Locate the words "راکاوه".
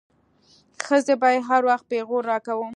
2.31-2.67